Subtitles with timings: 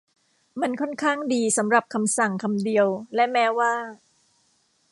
[0.61, 3.73] มันค่อนข้างดีสำหรับคำสั่งคำเดียวและแม้ว่า